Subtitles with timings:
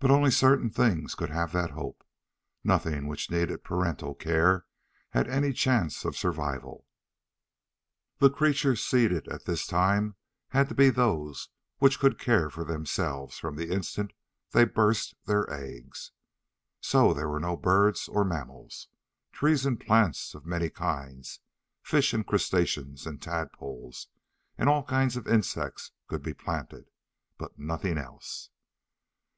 [0.00, 2.04] But only certain things could have that hope.
[2.62, 4.64] Nothing which needed parental care
[5.10, 6.86] had any chance of survival.
[8.18, 10.14] The creatures seeded at this time
[10.50, 14.12] had to be those which could care for themselves from the instant
[14.52, 16.12] they burst their eggs.
[16.80, 18.86] So there were no birds or mammals.
[19.32, 21.40] Trees and plants of many kinds,
[21.82, 24.06] fish and crustaceans and tadpoles,
[24.56, 26.88] and all kinds of insects could be planted.
[27.36, 28.50] But nothing else.